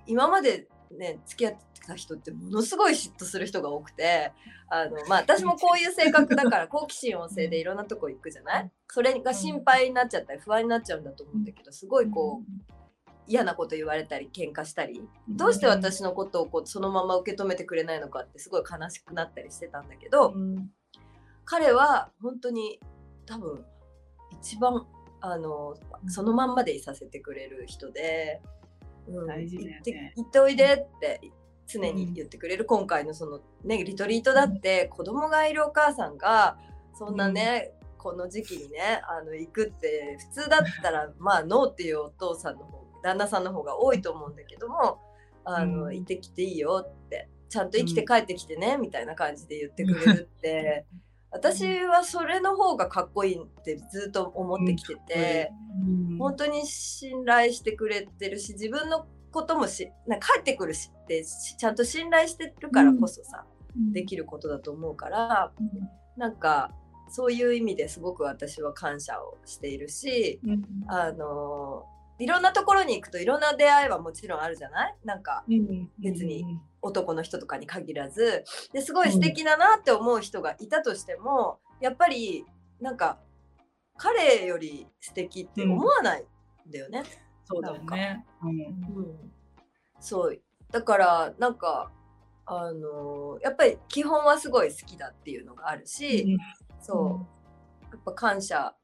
[0.05, 4.31] 今までね付き合ってた人ってものすごい嫉妬する人が多くて
[4.69, 8.71] あの、まあ、私もこういう性格だから 好奇心旺盛でいろんなとこ行くじゃない？
[8.89, 12.86] それが心配になっちゃったり不安になっちゃうんだと思うんだけどすごいこう
[13.27, 20.33] 嫌なこと言われたり喧嘩したりどうして私のことをこうそのまま受け止めてくれないのかってすごい悲しくなったりしてたんだけど、
[21.45, 22.79] 彼は本当に
[23.25, 23.65] 多分
[24.41, 24.85] 一番
[25.21, 25.75] あの
[26.07, 28.41] そのまんまでいさせてくれる人で、
[29.07, 31.21] うん、大事だよね、行っておいでって
[31.67, 36.57] 常に言ってくれる、うん、今回のそのねリトリートだって子供がいるお母さんが
[36.93, 44.99] そんなね、うん、この時期にねあの行くって普通だったらまあノーっていうお父さんの方旦那さんの方が多いと思うんだけども
[45.43, 50.85] あの、行ってきていいよってちゃんと生きて帰ってきてね、みたいな感じで言ってくれるって。
[51.29, 55.51] 私はそれの方がかっこいいってずっと思ってきてて、
[56.09, 65.69] うん、本当に信頼してくれてるし自分のこともしな帰ってくるしってちゃんと信頼してるからこそさ、うん、できることだと思うから、うん、
[66.15, 66.71] なんか
[67.09, 71.85] そういう意味ですごく私は感謝をしているし、うん、あの
[72.19, 74.95] いろんなところに行くといろんな出会いはもちろんあるじゃない？
[75.05, 75.43] なんか
[75.99, 78.43] 別に男の人とかに限らず。
[78.73, 82.45] ですごい素敵だなって思う人がいたとしても、やっぱり
[82.81, 83.19] なんか
[83.97, 86.25] 彼より素敵って思わない
[86.67, 87.03] んだよね。
[87.45, 89.31] そうだよね、うん、うん、
[89.99, 90.41] そう。
[90.71, 91.91] だからなんか
[92.45, 96.37] あのやっぱり基本はすごい好きだっていうのがあるし、うん、
[96.81, 97.27] そ
[97.83, 97.89] う。
[97.91, 98.75] やっぱ感謝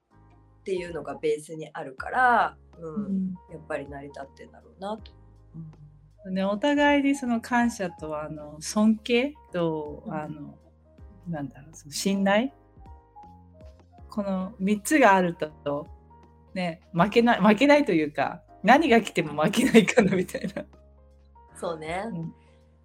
[0.63, 6.31] っていうのがベースにあるから、うん、やっぱり成り立ってんだろうなと。
[6.31, 10.57] ね、お互いにその感謝とあの尊敬と、あの
[11.27, 12.51] なんだろうその信頼。
[14.09, 15.87] この3つがあると、
[16.53, 20.63] ね、負けない負けないというか何が来ても負けないかなみたいな。
[21.59, 22.05] そうね、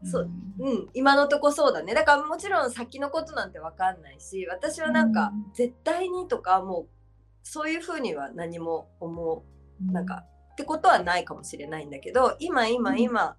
[0.02, 0.08] うん。
[0.08, 1.94] そう、うん、今のとこそうだね。
[1.94, 6.97] だからもちろん先のことなんて分かんないし私はなんか、絶対にとかもう
[7.50, 9.44] そういうふうには何も思
[9.80, 13.36] う、なんかってことはないかもしれないんだけど今今今、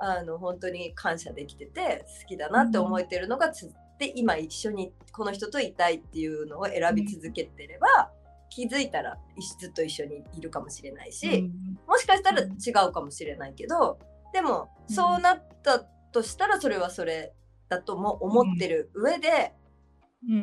[0.00, 8.10] うん、あの本当に感謝できてて好きだなって思えてるのがつって今一緒にこの人といたいっていうのを選び続けてれば、
[8.48, 9.18] 気づいたら
[9.58, 13.98] ずっと一緒にいるかもしれないし、うん、もしかしたら違うかもしれないけど
[14.32, 15.80] でもそうなった
[16.12, 17.34] としたらそれはそれ
[17.68, 19.59] だとも思ってる上で、うん、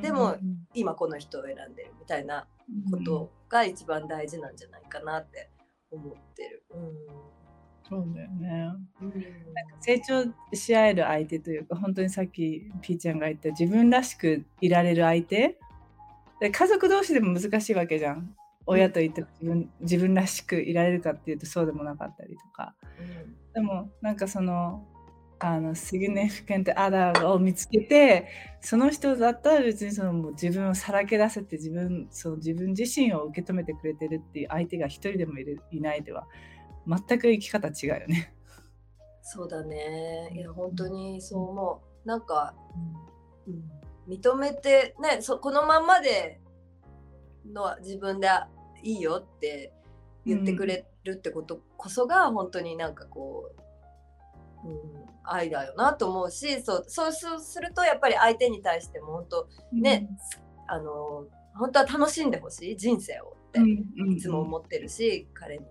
[0.02, 0.36] でも
[0.74, 2.48] 今この人を選んでるみたいな
[2.92, 5.50] ことが一番大事なんじゃないかなって
[5.92, 6.64] 思ってる。
[6.72, 6.82] うん、
[7.88, 15.58] そうだよね、うん、なんか成長し合える相手というか本当にさっきピーちゃんが言った自分らしくいられる相手。
[16.40, 18.36] で家族同士でも難しいわけじゃん。
[18.70, 24.86] 親と言って自分自分らしくいられるかっていうとそうでもなかったりとか、うん、でもなんかその
[25.40, 28.28] あのシグネフィケントアダーを見つけて
[28.60, 36.28] その人だったら別にそのもう自分をさらけ出せて自分その自分自身を受け止めてくれてるっていう相手が一人でもいるいないでは
[36.88, 38.34] 全く生き方違うよね。
[39.22, 40.32] そうだね。
[40.34, 42.08] いや本当にそう思う。
[42.08, 42.56] なんか、
[43.46, 46.40] うん、認めてねそこのまんまで
[47.46, 48.30] のは自分で
[48.82, 49.74] いいよって
[50.26, 53.52] 言ってくれるってことこそが本当になんかこ
[54.64, 60.08] う、うん、愛だよなと思うしそうそうするとやっぱり相手に対しても本当ね、
[60.70, 63.60] うん、あの本当は楽しんでほしい人生をって
[64.12, 65.66] いつも思ってるし、彼に。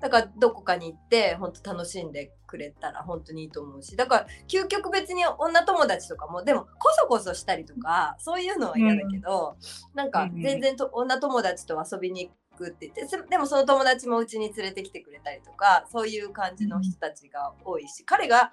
[0.00, 9.56] だからどこかに行って本当楽しんでくれたら本当にいいと思うしだから究極別に女友達とかもでもこそこそしたりとかそういうのは嫌だけど、
[9.92, 10.10] うん、なん。
[10.10, 18.50] か全然と女友達と遊びに行くって言ってすでもその友達もうちに連れてきてくれたりとかそういう感じの人たちが多いし彼が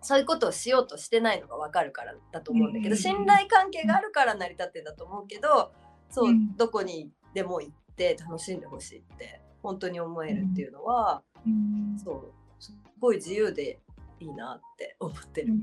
[0.00, 5.72] そういうことをしようとしてないのが分かるからだと思うんだけど、うん信頼関係があるから成り立ってんだと思うけど
[6.10, 6.56] そう、うん。
[6.56, 11.98] どこにでも行って楽しんでほしいって本当に思えるっていうのは、うん。
[11.98, 13.80] そうすごい自由で
[14.20, 15.54] いいなって思ってる。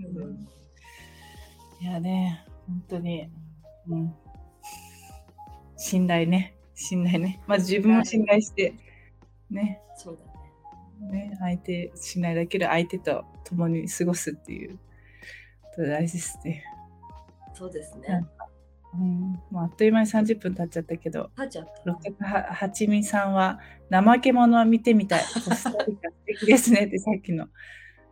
[1.80, 3.30] いやね、本当に、
[3.88, 4.14] うん、
[5.78, 7.42] 信頼ね、信頼ね。
[7.48, 8.74] まず自分を信頼して、
[9.50, 10.32] ね、そうだね
[11.30, 16.64] ね、相手、信頼できる相手と共に過ごすっていうこと大事ですね。
[17.54, 18.26] そうですね。
[18.94, 21.66] うん、もうあっという間に30分経っちゃったけど、はちゃっ
[22.20, 22.26] た。
[22.26, 25.24] ははちみさんは怠け者は見てみたい。
[25.34, 27.48] コスタリカ素敵ですねってさっきの。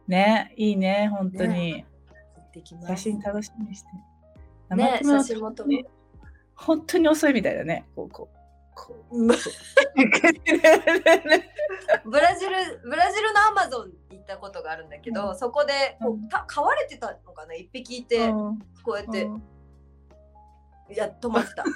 [0.08, 1.84] ね、いいね、本当に。
[1.84, 2.88] 行ってきます。
[2.88, 3.88] 写真楽しみにして。
[4.76, 5.54] ね怠け者写真も
[6.56, 7.86] 本当に遅いみたいだね。
[7.96, 8.38] こうこう
[12.06, 12.52] ブラジル
[12.84, 17.54] ブラジルのアマゾン行ったことがあるんだけど、うそこでこう飼われてたのかな？
[17.56, 19.44] 一匹いて、うんこうやって、うん
[20.92, 21.63] いや止まってた。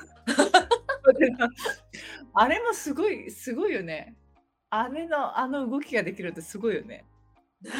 [2.33, 4.15] あれもすごいすごいよね。
[4.71, 7.05] あれのあの動きができるってすごいよね。
[7.61, 7.71] ね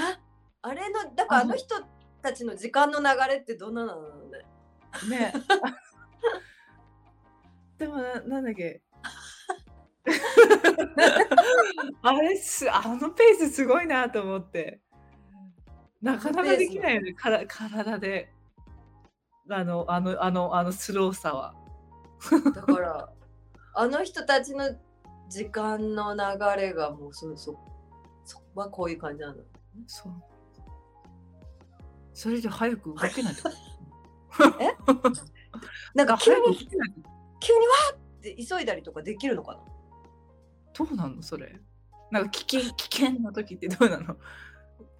[0.62, 1.76] あれのだからあの人
[2.22, 4.46] たちの時間の流れってどんなのなのね。
[5.10, 5.34] ね。
[7.80, 8.84] でもななんだっけ？
[12.02, 14.82] あれすあのペースすごいなと思って。
[16.02, 17.14] なかなかできないよね。
[17.14, 18.30] から体で。
[19.50, 21.56] あのあのあのあのスローさは。
[22.54, 23.10] だから
[23.76, 24.66] あの人たちの
[25.30, 26.22] 時間の流
[26.62, 27.58] れがもうそうそう
[28.26, 29.44] そはこういう感じなの。
[29.88, 30.14] そう。
[32.14, 33.50] それじゃ早く動けないと。
[35.96, 36.58] なんか急に。
[37.40, 39.73] 急にわーって急いだりとかできるのかな？
[40.74, 41.60] どうなのそれ？
[42.12, 44.18] なんか危険危険な時ってどうなの？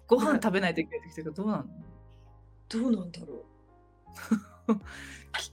[0.06, 1.64] ご飯食べないといけない時とかどうなの？
[2.68, 3.44] どうなんだろ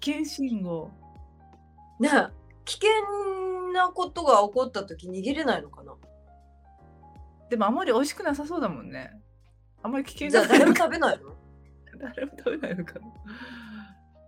[0.02, 0.92] 危険信号。
[2.00, 2.04] う。
[2.04, 2.28] ねえ
[2.66, 2.90] 危険
[3.74, 5.94] なことが起こった時逃げれないのかな？
[7.50, 9.12] でもあんまり美味しくなさそうだもんね。
[9.84, 11.36] あんまり危険じゃあ誰もか食べないの？
[12.00, 13.08] 誰も食べないのかな？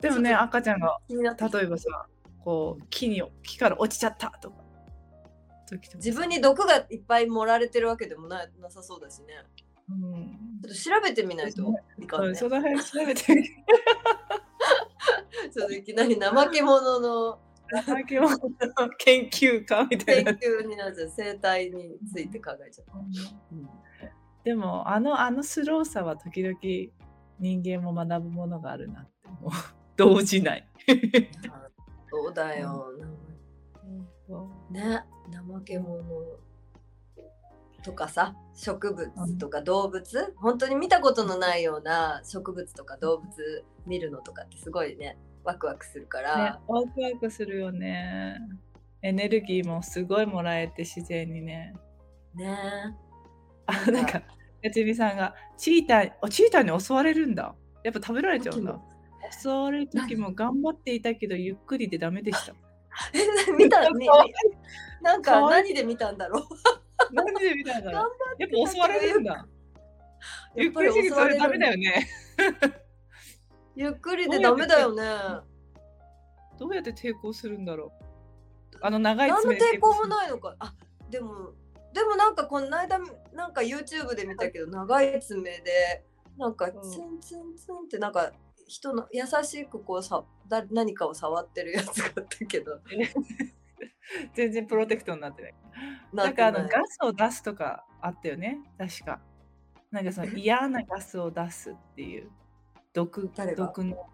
[0.01, 1.15] でもね、赤ちゃんが例
[1.63, 2.07] えばさ、
[2.43, 4.62] こう木に木から落ちちゃったとか。
[5.95, 9.27] 自分に毒がいっぱい盛られてるわけでもななさそうだしね。
[9.89, 10.59] うん。
[10.63, 12.35] ちょっと調べてみないといかんね。
[12.35, 13.49] その辺調べてみて。
[15.53, 17.39] ちょっといきなり怠け者の
[17.85, 20.31] 怠け者の研究家みたい研な。
[20.33, 22.93] 究になっちゃう生態について考えちゃった。
[22.97, 23.69] うん
[24.43, 26.57] でもあのあのスローさは時々
[27.39, 29.51] 人間も学ぶものがあるなってもう
[29.95, 30.67] 動じない。
[32.11, 32.89] そうだよ。
[34.69, 35.03] ね、
[35.53, 36.03] 怠け者
[37.83, 48.37] とかさ、植物とか動物、本当に見たことのないような植物とか動物見るのとかってすごいね、ワクワクするかねら、、ワクワクするよね。
[49.01, 51.73] エネルギーもすごいもらえて自然にね。
[52.35, 52.57] ね。
[53.65, 54.21] あなんか
[54.61, 57.53] やちみさんがチーターあチーターに襲われるんだ。
[57.83, 58.79] やっぱ食べられちゃうんだ。
[59.41, 62.53] 襲われる時も頑張っていたけどゆっくりでダメでした。
[63.13, 64.33] え、見た、 みかわいい
[65.03, 67.13] なんか何で見たんだろう。
[67.13, 67.91] なんでみたいな。
[67.91, 68.03] 頑
[68.39, 69.45] やっぱ襲われるんだ。
[70.55, 72.07] ゆっくりそれダメだよね。
[73.75, 75.03] ゆっくりでダメだよね。
[76.57, 78.77] どうやって抵抗するんだろう。
[78.81, 80.55] あの長い何の抵抗もないのか。
[80.59, 80.73] あ、
[81.09, 81.51] でも、
[81.93, 82.99] でもなんかこの間、
[83.33, 86.05] なんか YouTube で見たけど、長い爪で、
[86.37, 88.31] なんかツンツンツンってなんか
[88.67, 92.79] 人の優しくこうさだ何かを触ってるやつがあったけど、
[94.33, 95.53] 全然プロテクトになってない。
[96.13, 99.21] ななんかあのガスを出すとかあったよね、確か。
[99.91, 102.29] なんかその嫌なガスを出すっていう
[102.93, 104.09] 毒毒の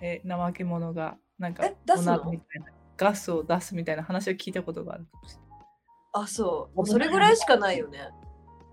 [0.00, 1.76] え怠け者がなんかえ？
[1.86, 2.40] 出すみたいな
[2.96, 5.48] ガスを出すみたいな話を聞いたことがあるかもしれない。
[6.12, 6.76] あ、そう。
[6.76, 8.08] もうそれぐらいしかないよね。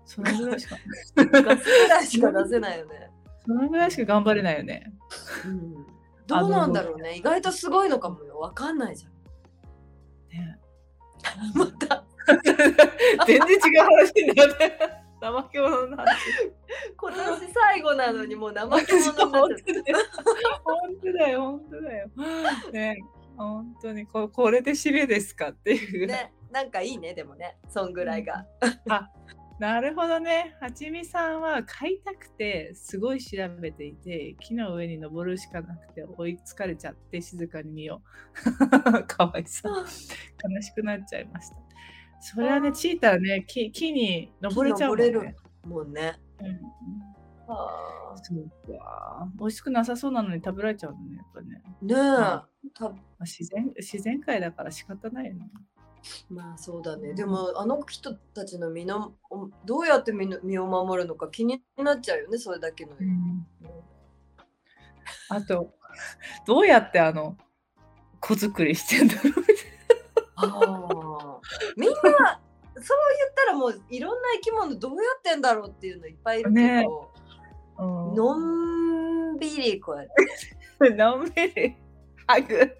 [0.04, 0.76] そのぐらいしか、
[1.16, 3.10] ガスぐらいしか出せないよね。
[3.44, 4.92] そのぐらいしか頑張れないよね。
[5.44, 5.74] うん、
[6.26, 7.16] どうなんだろうね。
[7.16, 8.38] 意外とすごいのかもよ。
[8.38, 9.12] わかんないじゃん。
[10.36, 10.58] ね
[11.54, 12.04] また
[13.26, 15.06] 全然違う話になって。
[15.20, 16.16] 怠け者の話。
[16.96, 19.56] 今年最後なのにもう怠け者になっちゃ本っ
[21.02, 22.10] 当だよ、本当だよ。
[22.72, 22.98] ね、
[23.36, 26.06] 本当にここれで締めですかっていう。
[26.06, 28.46] ね、なんかいいね、でもね、そんぐらいが。
[29.58, 30.54] なるほどね。
[30.60, 38.02] はちみさんは買いたくてすごい調べていて木の上に登るしかなくて追いつかれちゃって静かに見よ
[38.44, 39.04] う。
[39.08, 39.76] かわいそう。
[39.76, 41.56] 悲しくなっちゃいました。
[42.20, 45.06] それはね、チーターね、木木に登れちゃうもんね。
[45.10, 45.36] 登れる
[45.66, 46.20] もんね。
[46.40, 47.06] うん
[47.46, 49.28] はあそうか。
[49.38, 51.62] 美味しくなさそうなのに食べられちゃうのね、やっぱね。
[51.80, 55.48] ねえ、またまあ、自然自然界だから仕方ないよね。
[56.30, 57.14] まあそうだね。
[57.14, 62.92] でもあの人たちの身のおどうやって身の身を守るのか気になっちゃうよね、それだけの。
[65.28, 65.72] あと、
[66.46, 67.36] どうやってあの
[68.20, 69.46] 子作りしてんだろうみ
[70.36, 71.40] ああ
[71.76, 77.84] みんなそう言ったらもういろんな生き物どうやってんだろうっていうのいっぱいいるけど、ねたいな。
[78.14, 78.36] の
[79.32, 80.12] んびりこうやって。
[80.80, 80.96] うん。
[80.96, 81.76] のんびり。
[82.26, 82.76] ハグ。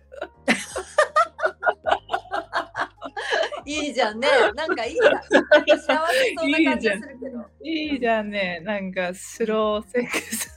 [3.66, 4.28] いいじゃんね。
[4.54, 5.78] なんかいいじゃん。
[5.78, 7.44] 幸せそうな感じがするけど。
[7.62, 8.60] いいじゃんね。
[8.64, 10.56] なんかスローセックス。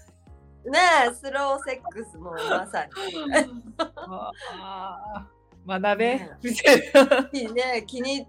[0.65, 2.91] ねえ、スローセックスもまさに。
[3.77, 4.31] あ
[4.75, 5.27] あ
[5.67, 6.47] 学べ、ねい
[6.93, 7.29] な。
[7.33, 8.27] いいね、気に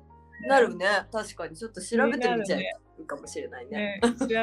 [0.49, 0.87] なるね。
[1.12, 2.59] 確かにちょっと調べてみちゃ
[2.99, 4.01] うかもしれないね。
[4.03, 4.37] ね、調べ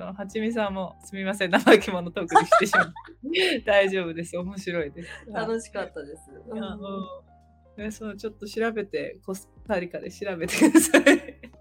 [0.00, 2.94] はちみさんもすみません、生き物トークにしてしまう。
[3.66, 4.38] 大丈夫です。
[4.38, 5.08] 面白いです。
[5.32, 6.30] 楽しかったです。
[6.48, 7.29] うん
[7.76, 11.04] ね、そうちょっと調べて、コスタリカで調べてください。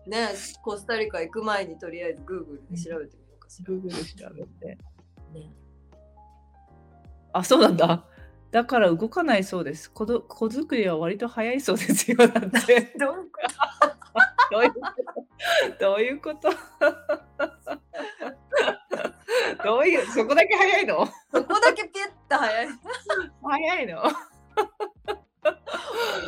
[0.10, 0.30] ね
[0.64, 3.74] コスタリカ行く前にとりあえず Google で調べてみようかしら。
[3.74, 3.92] Google で
[4.24, 4.78] 調べて。
[5.34, 5.54] ね、
[7.34, 8.06] あ、そうなんだ。
[8.52, 9.92] だから動かないそうです。
[9.92, 12.18] 子ど子作りは割と早いそうですよ。
[12.18, 12.32] だっ
[12.66, 12.94] て。
[12.98, 13.30] どう
[14.52, 14.82] どういうこ
[15.78, 15.80] と？
[15.80, 16.50] どういうこと？
[19.64, 21.06] どういう、そこだけ早いの？
[21.32, 22.68] そこだけピュッと早い。
[23.44, 24.02] 早いの？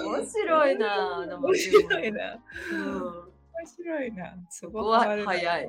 [0.03, 1.25] 面白いな。
[1.27, 2.39] 生面白いな。
[2.71, 4.35] うん面白いな。
[4.49, 5.67] そこは早い。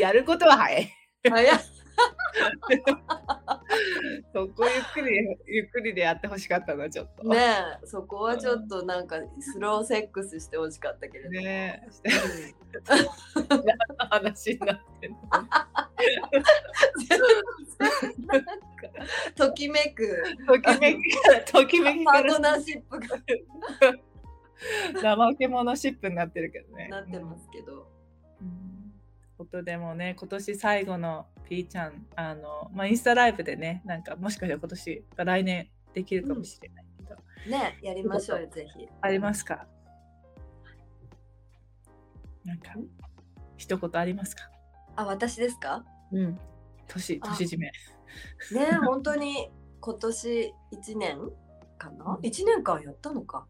[0.00, 0.92] やることは早い。
[1.28, 1.58] 早い。
[4.32, 5.16] そこゆっくり、
[5.46, 7.24] ゆっくりでやってほしかったな、ちょっと。
[7.24, 7.36] ね
[7.82, 11.40] え、そこはちょっとなんかスローセックスしてほしかったけれども。
[11.40, 11.88] ねえ、
[13.50, 13.64] うん
[14.10, 15.87] 話になってんのなんか
[19.34, 20.22] ときめく。
[20.46, 22.22] ときめきから、ときめきから。
[22.22, 22.98] パートナーシップ
[25.00, 26.88] が怠け者シップになってるけどね。
[26.88, 27.88] なってますけど。
[28.40, 28.92] うん。
[29.36, 37.16] ことでもね、今年最後のピーちゃん、あの、まあ、インスタライブでね、なんかもしかしたら今年、来年できるかもしれないけど、
[37.50, 38.88] ねやりましょうよ、ぜひ。
[39.00, 39.66] ありますか？
[42.44, 42.74] なんか、
[43.56, 44.50] 一言ありますか？
[44.98, 45.84] あ、私ですか？
[46.12, 46.38] うん。
[46.88, 47.66] 年、あ年締め。
[48.52, 51.18] ね本当に今年1年
[51.78, 53.46] かな ?1 年間やったのか。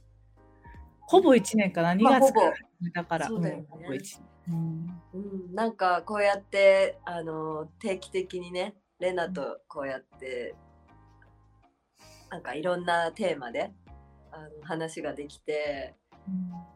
[1.01, 3.26] ほぼ1年かな、2まあ月からほぼ始めたから。
[3.28, 5.18] そうだよねんほぼ一年うんう
[5.53, 10.55] ん、なんかこうやってあの定期的にねレナとこうやって
[12.30, 13.74] なんかいろんなテーマで
[14.32, 15.94] あの話ができて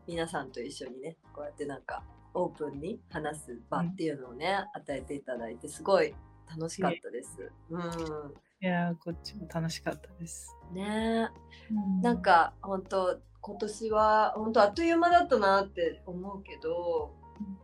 [0.06, 2.04] 皆さんと一緒にねこうやってなんか
[2.34, 6.14] オープンに話す場っていうのをね、与えていただいてすごい
[6.48, 7.50] 楽しかったです。
[7.70, 10.56] うん、いやー、こっちも楽しかったです。
[10.72, 11.28] ね。
[12.02, 17.12] なん、か本当今年は本当あっという間だったなって思うけど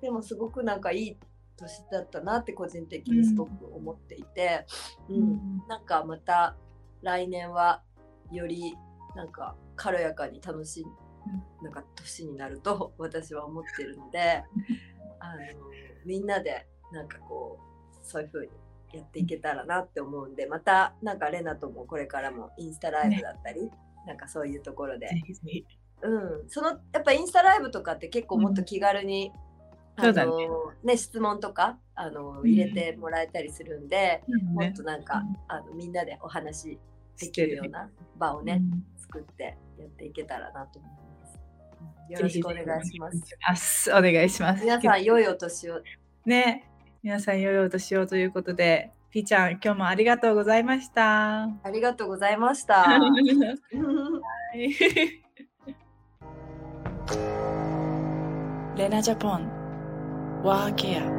[0.00, 1.16] でもすごくなんかいい
[1.56, 4.66] 年だったなって個人的にすごく思っていて、
[5.08, 5.16] うん。
[5.16, 5.62] うん。
[5.68, 6.56] なんかまた
[7.02, 7.82] 来年は
[8.32, 8.76] より
[9.14, 10.86] なんか軽やかに楽しい
[11.62, 14.44] なんか年になると 私は思ってるので
[15.20, 15.40] あの
[16.04, 18.52] みんなでなんかこうそういう風に
[18.92, 23.70] やっていけたらなって思うんでまたなんかレナともこれからもインスタライブだったり、
[24.06, 25.10] なんかそういうところで。
[26.00, 29.32] うん、そのやっぱインスタライブとかって結構もっと気軽に、
[29.96, 30.48] あのそうだね。
[30.84, 32.48] ね質問とかあのん。
[32.48, 34.22] 入れてもらえたりするんで、
[34.54, 35.36] もっねとなんか、うん。
[35.48, 36.78] あのみんなでお話
[37.18, 38.62] できるような場をね、
[38.96, 41.07] 作ってやっていけたらなと思います。
[42.08, 43.10] よろしくお願いしま
[43.56, 43.90] す。
[43.90, 44.62] お願いします。
[44.62, 45.82] 皆さん良いお年を。
[46.24, 46.68] ね、
[47.02, 51.44] 皆さん良いお年をということで、ピーちゃん、今日もありがとうございました。
[51.44, 52.98] ありがとうございました。
[58.76, 61.17] レナジャポン、ワーケア。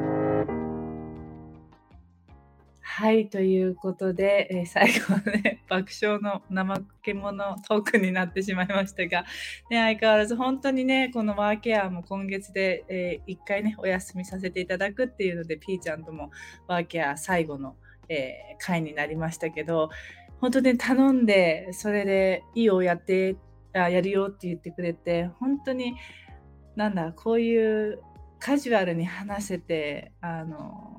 [2.99, 9.23] はい、ということで、えー最後はね、 爆笑の怠け者トークになってしまいましたが、
[9.69, 16.31] ね、相変わらず本当にね、このワーケアも今月で、え1回ね、お休みさせていただくっていうので、ピーちゃんとも
[16.67, 17.77] ワーケア最後の、
[18.09, 19.89] えー回になりましたけど、
[20.41, 23.37] 本当に頼んで、それでいいよ、やって、
[23.71, 25.95] あやるよって言ってくれて、本当に、
[26.75, 28.01] なんだ、こういう
[28.39, 30.98] カジュアルに話せて、あの、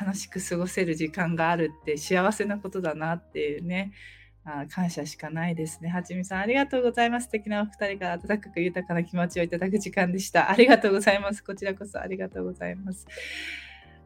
[0.00, 3.92] 楽しく過ごせる時間があるって幸せなことだなっていうね、
[4.44, 5.88] あ感謝しかないですね。
[5.88, 7.24] はちみさん、ありがとうございます。
[7.26, 10.50] 素敵なお二人から温かく豊かな気持ちをいただく時間でした。
[10.50, 11.44] ありがとうございます。
[11.44, 13.06] こちらこそありがとうございます。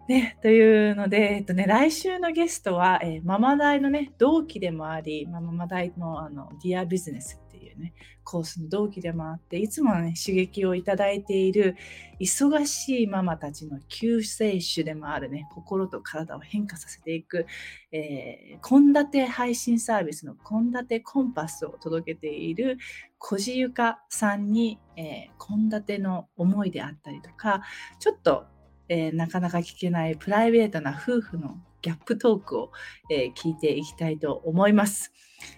[0.08, 7.94] ね、というので、えっとね、来週のゲストは、えー、ママ大のね、同期でもあり、ママ大のあの、ディアビジネスいうね、
[8.24, 11.76] コースの同期でもあって、いつもね、刺激をいただいている、
[12.20, 17.46] 忙しいママたちの救世主でもあるね、心と体を変化させていく、
[17.90, 22.78] 献立配信サービスの献立コンパスを届けている、
[23.18, 27.62] 小地ゆかさんに、献立の思いであったりとか、
[27.98, 28.46] ちょっと
[28.88, 32.72] えー、なかなか聞けないプライベートな夫婦のギャップトークを、
[33.10, 35.12] えー、聞いていきたいと思います。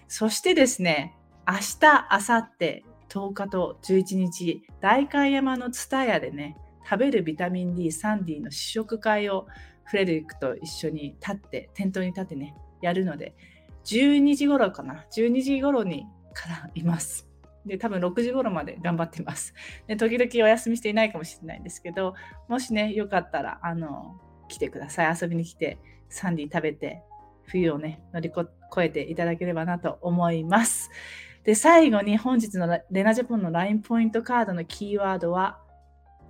[0.07, 1.15] そしてですね、
[1.51, 1.79] 明日、
[2.11, 6.55] 明後日、10日と11日、代官山のツタヤでね、
[6.87, 9.47] 食べるビタミン D、サンディの試食会を
[9.85, 13.33] フレデリックと一緒に立って、店頭に立ってね、やるので、
[13.85, 17.27] 12時頃かな、12時頃にからいます。
[17.65, 19.55] で、多分6時頃まで頑張ってます。
[19.87, 22.13] で、時々お休みしていないかもしれないんですけど、
[22.47, 25.17] もしね、よかったら、あの、来てください。
[25.19, 25.79] 遊びに来て、
[26.09, 27.01] サンディ食べて、
[27.45, 28.47] 冬をね、乗り越
[28.77, 30.91] えていただければなと思います。
[31.49, 35.57] で、最後に本日のレナジャポンの LINE ポイントカードのキーワードは、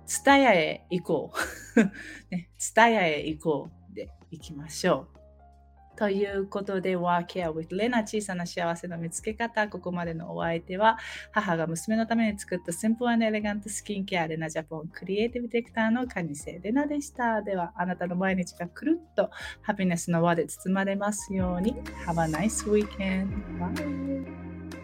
[0.06, 1.32] ツタヤへ行こ
[1.76, 1.80] う。
[2.34, 5.98] ね、ツタヤへ行こうで行きましょう。
[5.98, 9.68] ということで、ワーケア with レナ小さな幸せの見つけ方。
[9.68, 10.96] ここまでのお相手は、
[11.32, 17.42] 母が娘のために作ったシンプルエレガントスキンケアレナジャポンクリエイティブディレクターのカニセレナでした。
[17.42, 19.28] では、あなたの毎日がくるっと
[19.60, 21.74] ハピネスの輪で包まれますように。
[22.06, 23.28] Have a nice weekend.
[23.58, 24.79] Bye.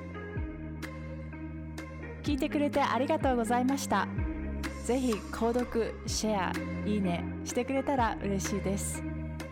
[2.26, 4.08] 聞いてくれてありがとうございました。
[4.84, 6.52] ぜひ購読、シェア、
[6.84, 9.00] いいねしてくれたら嬉しいです。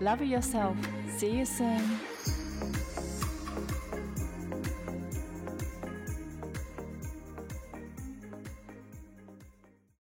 [0.01, 0.75] Love yourself.
[1.17, 2.14] See you soon.